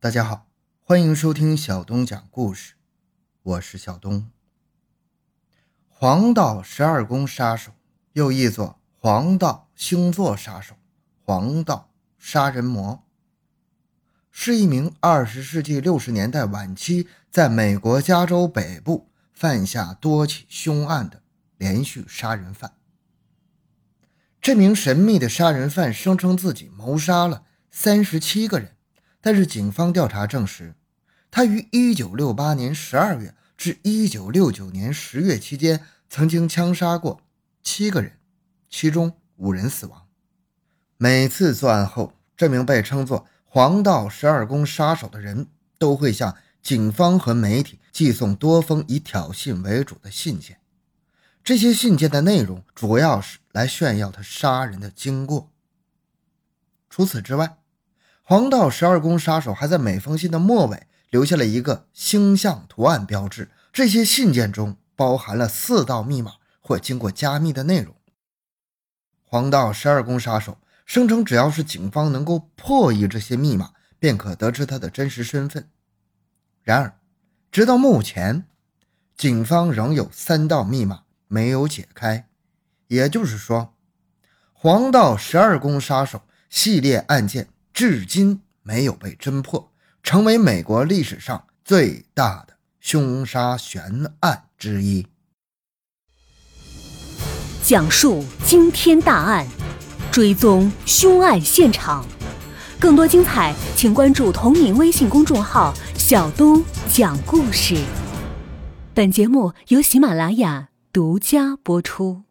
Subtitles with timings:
[0.00, 0.46] 大家好，
[0.84, 2.74] 欢迎收听小东讲故事，
[3.42, 4.30] 我是小东。
[5.88, 7.72] 黄道十二宫杀手
[8.12, 10.76] 又译作黄道星座杀手、
[11.24, 13.02] 黄道杀人魔，
[14.30, 21.20] 是一名二十世纪六十年代晚期在美国加州北部犯下多起凶案的
[21.56, 22.74] 连续杀人犯。
[24.40, 28.76] 这名神秘的杀人犯声称自己谋杀了三十七个人。
[29.30, 30.74] 但是警方调查证实，
[31.30, 37.20] 他于1968年12月至1969年10月期间曾经枪杀过
[37.62, 38.12] 七个人，
[38.70, 40.06] 其中五人死亡。
[40.96, 50.58] 每次作案后，这名被称作“黄道十二宫杀手”的人都会向警方和媒体寄送多封以挑衅为主的信件。
[51.44, 55.50] 这些信件的内容主要是来炫耀他杀人的经过。
[56.88, 57.57] 除此之外，
[58.28, 63.50] 黄道十二宫杀手还在每封信的末尾留下了一个星象图案标志。
[63.72, 67.94] 这些信件中包含了四道密码或经过加密的内容。
[69.24, 75.66] 黄道十二宫杀手声称，只要是警方能够破译这些密码，便可得知他的真实身份。
[76.62, 76.98] 然而，
[77.50, 78.44] 直到目前，
[79.16, 82.28] 警方仍有三道密码没有解开。
[82.88, 83.74] 也就是说，
[84.52, 87.48] 黄道十二宫杀手系列案件。
[87.78, 89.70] 至今没有被侦破，
[90.02, 95.06] 成为美国历史上最大的凶杀悬案之一。
[97.62, 99.46] 讲述惊天大案，
[100.10, 102.04] 追踪凶案现场，
[102.80, 107.76] 更多精彩，请关注同名微信公众号“小东讲故事”。
[108.92, 112.24] 本节目由喜马拉雅独家播出。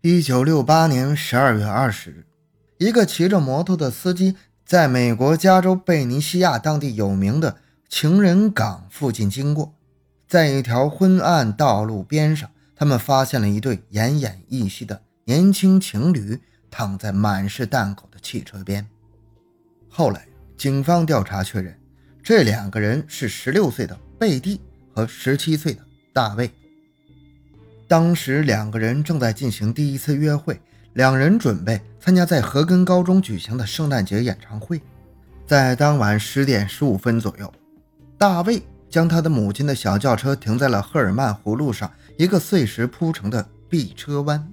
[0.00, 2.27] 一九六八年十二月二十日。
[2.78, 7.56] 一个骑着摩托的司机在美国加州贝尼西亚当地有名的
[7.88, 9.74] 情人港附近经过，
[10.28, 16.40] 在一条昏暗道路边上，他们发现了一对奄奄一息的年轻情侣
[16.70, 18.86] 躺在满是弹孔的汽车边。
[19.88, 21.76] 后来，警方调查确认，
[22.22, 24.60] 这两个人是16岁的贝蒂
[24.94, 25.80] 和17岁的
[26.12, 26.48] 大卫。
[27.88, 30.60] 当时，两个人正在进行第一次约会。
[30.98, 34.82] 两人准备参加在河根高中举行的圣诞节演唱会，
[35.46, 37.54] 在当晚十点十五分左右，
[38.18, 38.60] 大卫
[38.90, 44.44] 将他的母亲的小轿车停在了赫尔曼湖路上一个碎石铺成的避车弯。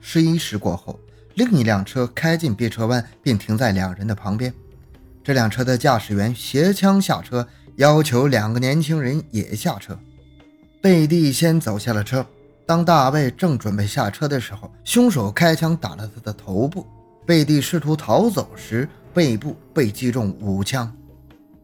[0.00, 1.00] 十一时过后，
[1.34, 4.54] 另一辆车开进避车弯，并停在两人的旁边。
[5.24, 7.44] 这辆车的驾驶员携枪下车，
[7.74, 9.98] 要求两个年轻人也下车。
[10.80, 12.24] 贝蒂先走下了车。
[12.66, 16.84] 当大卫正准备下车的时候，凶手开枪打了他的头部。
[17.24, 20.92] 贝蒂试图逃走时，背部被击中五枪。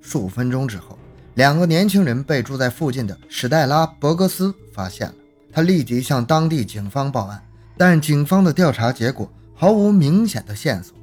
[0.00, 0.96] 数分钟之后，
[1.34, 5.14] 两个年轻人被住在附近的史黛拉·伯格斯发现了。
[5.52, 7.42] 他立即向当地警方报案，
[7.76, 10.96] 但警方的调查结果毫无明显的线索。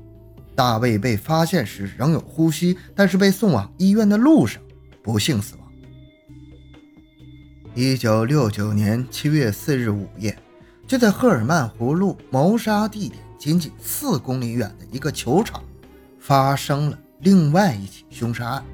[0.55, 4.61] 大卫被发现时仍有呼吸，但是被送往医院的路上
[5.01, 5.60] 不幸死亡。
[7.73, 10.37] 一九六九年七月四日午夜，
[10.85, 15.63] 就在赫尔曼湖路谋杀地点仅仅四公里远的一个球场，
[16.19, 18.65] 发生了另外一起凶杀案。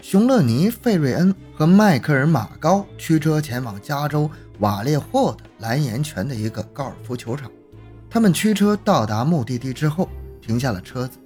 [0.00, 4.30] 熊勒尼·费瑞恩和迈克尔·马高驱车前往加州
[4.60, 7.50] 瓦列霍的蓝岩泉的一个高尔夫球场。
[8.08, 10.08] 他们驱车到达目的地之后，
[10.40, 11.18] 停下了车子。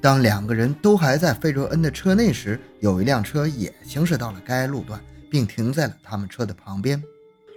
[0.00, 5.00] 当两个人都还在费瑞恩的车内时，有一辆车也行驶到了该路段。
[5.30, 7.02] 并停在了他们车的旁边，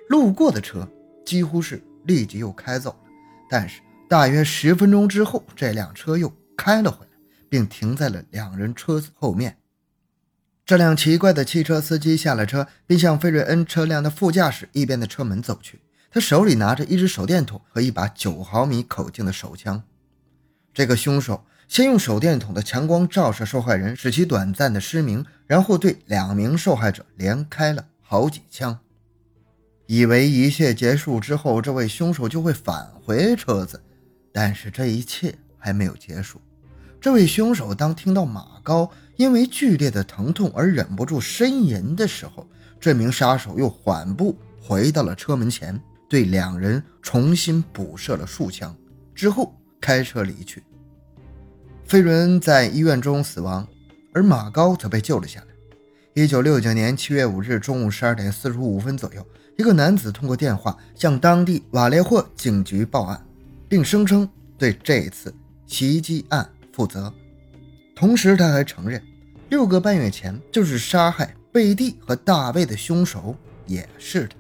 [0.10, 0.88] 路过的车
[1.26, 3.12] 几乎是立即又开走了。
[3.50, 7.12] 但是大约十分钟之后，这辆车又开了回来，
[7.50, 9.58] 并停在了两人车子后面。
[10.66, 15.82] 这辆奇怪的汽车司机下了车，并向费瑞恩车辆的副驾驶一边的车门走去。
[16.12, 19.84] 他手里拿着一支手电筒和一把九毫米口径的手枪。
[20.74, 21.46] 这个凶手。
[21.72, 28.78] 先用手电筒的强光照射受害人，使其短暂的失明，然后对两名受害者连开了好几枪，
[29.86, 33.82] 以为一切结束之后，这位凶手就会返回车子。
[34.34, 36.42] 但是这一切还没有结束。
[37.00, 42.46] 这位凶手当听到马高因为剧烈的疼痛而忍不住呻吟的时候，
[42.82, 48.76] 这名杀手又缓步回到了车门前，对两人重新补射了数枪，
[49.16, 50.62] 之后开车离去。
[51.92, 53.68] 费伦在医院中死亡，
[54.14, 55.48] 而马高则被救了下来。
[56.14, 59.28] 一九六九年七月五日中午十二点四十五分左右，
[59.58, 63.22] 一个男子通过电话向当地瓦列霍警局报案，
[63.68, 64.26] 并声称
[64.58, 65.36] 对这次
[65.68, 67.14] 袭击案负责。
[67.94, 69.04] 同时，他还承认，
[69.50, 73.36] 六个半月前就是杀害贝蒂和大卫的凶手
[73.68, 74.38] 也是他。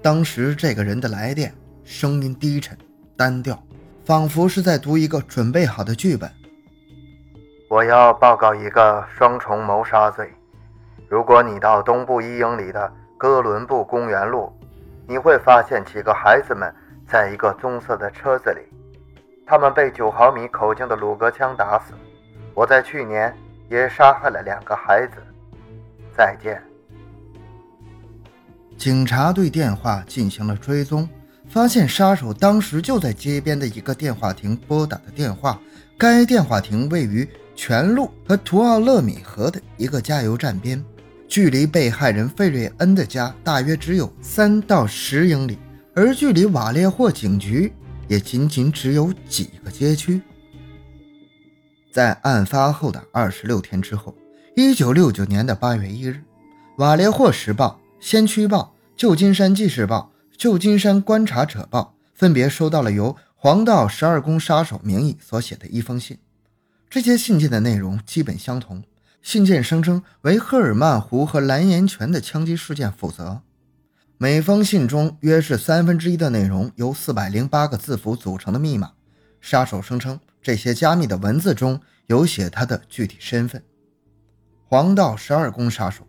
[0.00, 1.52] 当时这个人的来电
[1.84, 2.74] 声音低沉、
[3.18, 3.62] 单调，
[4.06, 6.30] 仿佛是在读一个准备好的剧本。
[7.68, 10.32] 我要报告一个双重谋杀罪。
[11.08, 14.52] 如果你到东部一英里的哥伦布公园路，
[15.08, 16.72] 你会发现几个孩子们
[17.08, 18.60] 在一个棕色的车子里，
[19.44, 21.92] 他们被九毫米口径的鲁格枪打死。
[22.54, 23.36] 我在去年
[23.68, 25.16] 也杀害了两个孩子。
[26.16, 26.62] 再见。
[28.76, 31.08] 警察对电话进行了追踪，
[31.48, 35.60] 发现杀手当时就在街边的一个电话亭拨打的电话。
[35.98, 40.84] 该电话亭位于全路和图奥勒米河的一个加油站边，
[41.26, 45.58] 距离被害人费瑞恩的家大约只有三到十英里，
[45.94, 47.72] 而距离瓦列霍警局
[48.08, 50.20] 也仅仅只有几个街区。
[51.90, 54.14] 在案发后的二十六天之后，
[54.54, 56.20] 一九六九年的八月一日，
[56.76, 57.80] 瓦列霍时报。
[58.08, 58.58] 《先驱报》
[58.94, 66.18] 《旧金山纪事报》《旧金山观察者报》分别收到了由黄道十二宫杀手名义所写的一封信。
[66.90, 68.82] 这些信件的内容基本相同。
[69.22, 73.42] 信件声称为赫尔曼湖和蓝岩泉的枪击事件负责。
[74.18, 78.92] 每封信中约是三分之一的内容由四百零八个字符组成的密码。
[79.40, 83.64] 杀手声称这些加密的文字中有写他的具体身份。
[84.68, 86.06] 黄道十二宫杀手。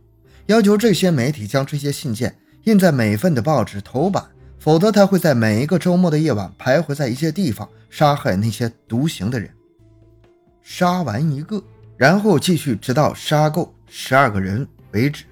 [0.48, 4.22] 要求这些媒体将这些信件印在每份的报纸头版，
[4.60, 9.50] 否则他会在每一个周末的夜晚徘徊在一些地方，杀害那些独行的人。
[10.62, 11.64] 杀完一个，
[11.96, 15.24] 然后继续直到杀够十二个人为止。《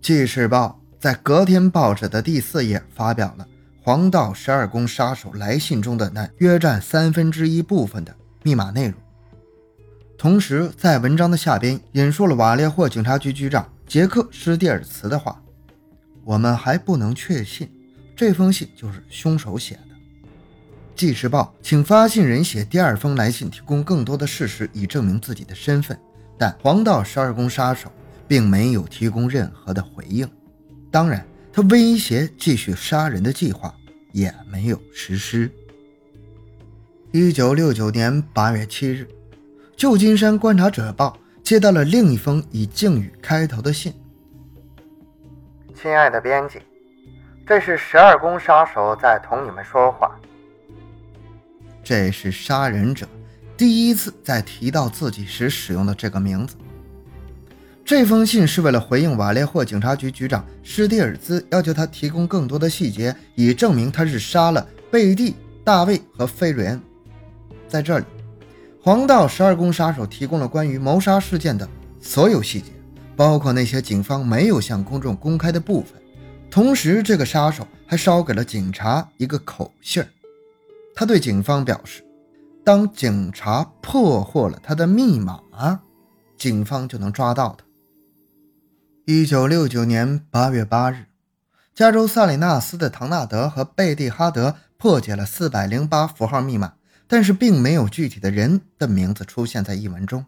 [0.00, 3.44] 纪事报》在隔天报纸的第四页发表了
[3.82, 8.94] 黄道十二宫杀手来信中的那约占三分之一部分的密码内容，
[10.16, 13.68] 同时在文章的下边引述了瓦列霍警察局局长。
[13.88, 15.42] 杰克·施蒂尔茨的话
[16.24, 17.70] ：“我们还不能确信
[18.16, 19.80] 这封信就是凶手写的。”
[21.02, 25.98] 《纪事报》请发信人写第二封来信，提供更多的事实以证明自己的身份，
[26.38, 27.90] 但黄道十二宫杀手
[28.28, 30.28] 并没有提供任何的回应。
[30.90, 33.74] 当然，他威胁继续杀人的计划
[34.12, 35.50] 也没有实施。
[37.12, 39.08] 一九六九年八月七日，
[39.76, 41.16] 《旧金山观察者报》。
[41.42, 43.92] 接到了另一封以敬语开头的信。
[45.80, 46.60] 亲爱的编辑，
[47.46, 50.14] 这是十二宫杀手在同你们说话。
[51.82, 53.08] 这是杀人者
[53.56, 56.54] 第一次在提到自己时使用的这个名字。
[57.82, 65.34] 这封信是为了回应瓦列霍警察局局长施蒂尔兹要求他提供更多的细节，以证明他是杀了贝蒂、
[65.64, 66.80] 大卫和费瑞恩。
[67.68, 68.04] 在这里。
[68.82, 71.68] 黄道十二宫杀手提供了关于谋杀事件的
[72.00, 72.72] 所有细节，
[73.20, 76.00] 包括那些警方没有向公众公开的部分。
[76.50, 80.08] 同时，这个杀手还捎给了警察一个口信儿。
[80.94, 82.02] 他对警方表示，
[82.64, 85.38] 当警察破获了他的密码，
[86.38, 87.64] 警方就能抓到他。
[89.04, 91.04] 一九六九年八月八日，
[91.74, 96.72] 加州萨里纳斯的唐纳德和贝蒂哈德破解了四百零八符号密码。
[97.06, 100.24] 但是并没有具体的人的名字出现在译文中。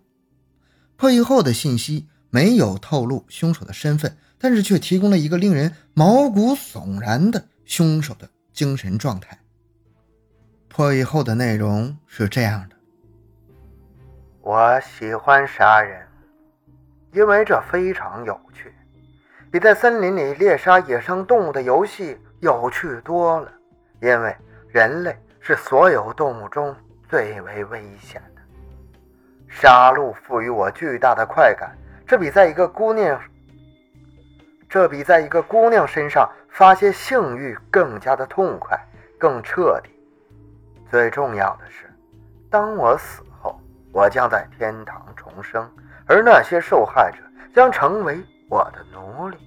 [0.97, 9.39] 破译后的信息没有透露凶手的身份，但是却提供了一个令人毛骨悚然的凶手的精神状态。
[10.69, 12.75] 破译后的内容是这样的：
[14.41, 16.05] 我喜欢杀人，
[17.13, 18.75] 因为这非常有趣，
[19.51, 23.53] 比在森林里猎杀野生动物的游戏有趣多了。
[24.01, 24.35] 因为
[24.69, 25.17] 人类。
[25.45, 26.73] 是所有动物中
[27.11, 28.41] 最为危险的。
[29.49, 31.77] 杀戮赋予我巨大的快感，
[32.13, 33.19] 这比在一个姑娘，
[34.69, 38.79] 这比在一个姑娘身上发泄性欲更加的痛快，
[39.19, 39.89] 更彻底。
[40.91, 41.91] 最重要的是，
[42.51, 43.59] 当我死后，
[43.93, 45.67] 我将在天堂重生，
[46.05, 47.17] 而那些受害者
[47.55, 49.39] 将成为我的奴隶。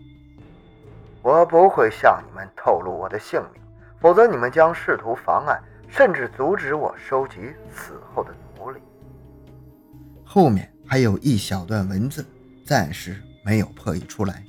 [1.22, 3.62] 我不会向你们透露我的姓名，
[4.00, 5.56] 否则你们将试图妨碍。
[5.88, 8.82] 甚至阻止我收集死后的奴隶。
[10.26, 12.26] 后面还有一小段文字，
[12.66, 14.44] 暂时没有破译出来。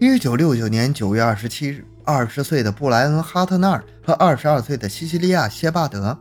[0.00, 6.18] 一九六九年九月二十七日，二十岁的布莱恩·哈特纳尔和二十二岁的西西利亚·谢巴德，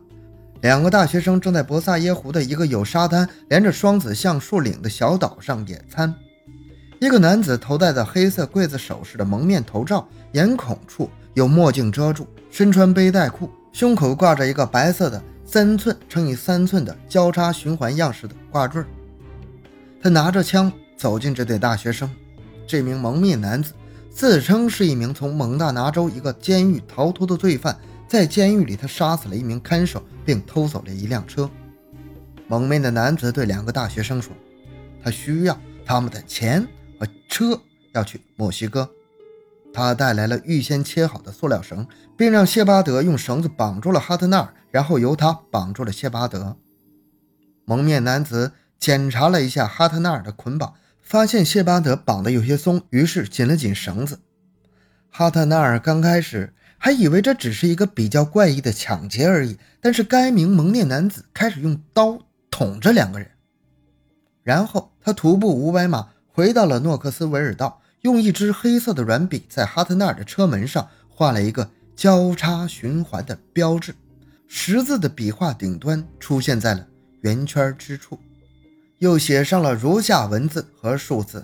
[0.61, 6.13] 两个大学生正在博萨耶湖的一个有沙滩、连着双子橡树岭的小岛上野餐。
[6.99, 13.49] 一个男子头戴的黑色刽子手式的蒙面头罩，眼孔处有墨镜遮住，身穿背带裤。
[13.73, 18.83] 胸口挂着一个白色的三寸乘以三寸的交叉循环样式的挂坠。
[20.03, 22.07] 他拿着枪走进这对大学生。
[22.67, 23.73] 这名蒙面男子
[24.11, 27.75] 自称是一名从蒙大拿州一个监狱逃脱的罪犯，
[28.07, 31.49] 在监狱里他杀死了一名看守，并偷走了一辆车。
[32.47, 34.31] 蒙面的男子对两个大学生说
[35.03, 36.67] ：“他需要他们的钱
[36.99, 37.59] 和车，
[37.93, 38.87] 要去墨西哥。”
[39.73, 46.57] 他带来了预先切好的塑料绳，并让谢巴德用绳子绑住了哈特纳尔，然后由他绑住了谢巴德。
[47.65, 54.19] 蒙面男子检查了一下哈特纳尔的捆绑，发现谢巴德绑得有些松，于是紧了紧绳子。
[55.09, 63.29] 哈特纳尔刚开始还以为这只是一个比较怪异的抢劫而已，但是该名蒙面男子开始用刀捅着两个人，
[64.43, 67.79] 然后他徒步五百码回到了诺克斯维尔道。
[68.01, 73.93] 用一支黑色的软笔在哈特纳尔的车门上画了一个交叉循环的标志，
[74.47, 76.87] 十字的笔画顶端出现在了
[77.21, 78.19] 圆圈之处，
[79.01, 81.43] 又写上了如下文字和数字：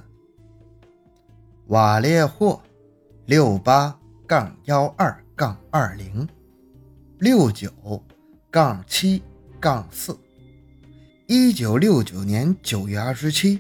[1.69, 2.61] 瓦列霍
[3.25, 3.97] 六八
[4.27, 6.29] 杠幺二杠二零
[7.17, 7.71] 六九
[8.51, 9.23] 杠七
[9.59, 10.15] 杠四，
[11.25, 13.59] 一九六九年九月二十七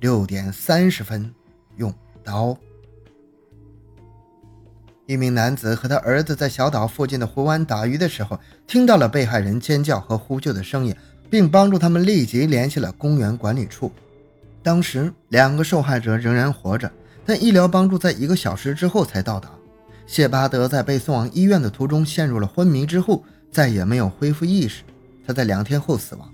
[0.00, 1.30] 六点三十分
[1.76, 1.92] 用。
[2.24, 2.56] 刀。
[5.04, 10.96] 一名男子和他儿子在小岛附近的湖湾打鱼的时候，听到了被害人尖叫和呼救的声音，
[11.34, 13.90] 并帮助他们立即联系了公园管理处。
[14.62, 16.88] 当时两个受害者仍然活着，
[17.26, 19.50] 但医疗帮助在一个小时之后才到达。
[20.06, 24.84] 谢巴德在被送往医院的途中陷入了昏迷之后，再也没有恢复意识。
[25.26, 26.30] 他在两天后死亡。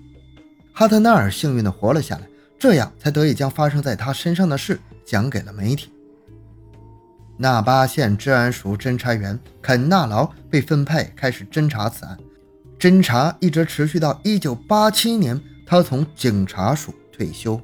[0.71, 2.27] 哈特纳尔幸运地活了下来，
[2.59, 4.79] 这样才得以将发生在他身上的事。
[5.03, 5.89] 讲给了媒体。
[7.37, 12.15] 纳巴县治安署侦查员肯纳劳被分派开始侦查此案，
[12.81, 17.61] 侦查一直持续到1987年，他从警察署退休。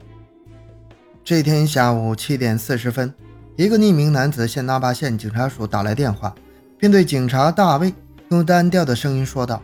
[1.23, 3.11] 这天下午七点四十分，
[3.55, 6.35] 一个匿名男子向纳巴县警察署打来电话，
[6.77, 7.91] 并对警察大卫
[8.29, 9.59] 用单调的声音说道：“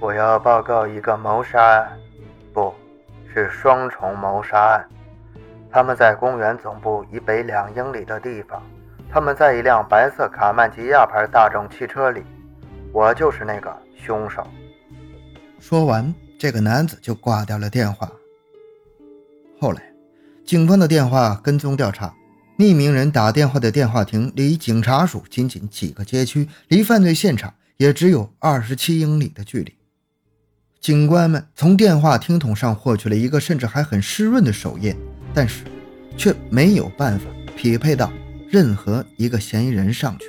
[0.00, 1.86] 我要报告一个谋杀案，
[2.54, 2.72] 不
[3.34, 4.88] 是双重谋杀案。”
[5.70, 8.62] 他们在公园总部以北两英里的地方，
[9.12, 12.24] 他们在一辆白色卡曼吉亚牌大众汽车里。
[12.96, 14.42] 我就是那个凶手。
[15.60, 18.10] 说完，这个男子就挂掉了电话。
[19.60, 19.82] 后来，
[20.46, 22.14] 警方的电话跟踪调查，
[22.56, 29.74] 匿名人打电话的电话亭离警察署仅仅几个街区，离犯罪现场也只有二十七英里的距离。
[30.80, 34.96] 警官们从电话听筒上获取了一个甚至还很湿润的手印。
[35.34, 35.64] 但是，
[36.16, 38.10] 却没有办法匹配到
[38.48, 40.24] 任何一个嫌疑人上去。